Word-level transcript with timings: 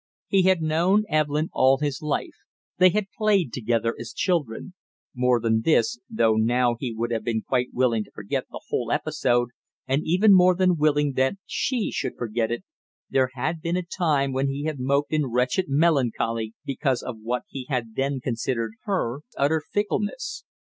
He 0.25 0.41
had 0.41 0.63
known 0.63 1.03
Evelyn 1.09 1.49
all 1.53 1.77
his 1.77 2.01
life, 2.01 2.33
they 2.79 2.89
had 2.89 3.11
played 3.15 3.53
together 3.53 3.95
as 3.99 4.13
children; 4.13 4.73
more 5.13 5.39
than 5.39 5.61
this, 5.61 5.99
though 6.09 6.33
now 6.37 6.75
he 6.79 6.91
would 6.91 7.11
have 7.11 7.23
been 7.23 7.43
quite 7.47 7.67
willing 7.71 8.05
to 8.05 8.11
forget 8.11 8.45
the 8.49 8.63
whole 8.69 8.91
episode 8.91 9.49
and 9.87 10.01
even 10.03 10.33
more 10.33 10.55
than 10.55 10.75
willing 10.77 11.13
that 11.17 11.37
she 11.45 11.91
should 11.91 12.17
forget 12.17 12.49
it, 12.49 12.63
there 13.11 13.29
had 13.35 13.61
been 13.61 13.77
a 13.77 13.83
time 13.83 14.33
when 14.33 14.47
he 14.47 14.63
had 14.63 14.79
moped 14.79 15.13
in 15.13 15.27
wretched 15.27 15.65
melancholy 15.69 16.55
because 16.65 17.03
of 17.03 17.17
what 17.21 17.43
he 17.47 17.67
had 17.69 17.93
then 17.93 18.19
considered 18.19 18.71
her 18.85 19.19
utter 19.37 19.61
fickleness. 19.71 20.43